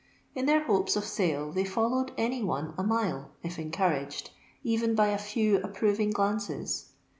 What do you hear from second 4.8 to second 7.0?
by a few approving glances.